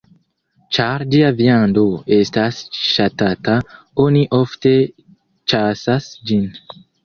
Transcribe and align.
Ĉar 0.77 1.03
ĝia 1.15 1.29
viando 1.41 1.83
estas 2.17 2.63
ŝatata, 2.79 3.61
oni 4.07 4.27
ofte 4.41 4.75
ĉasas 5.55 6.13
ĝin. 6.33 6.53